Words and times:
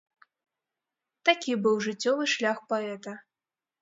Такі 1.29 1.51
быў 1.67 1.75
жыццёвы 1.89 2.23
шлях 2.33 2.57
паэта. 2.75 3.13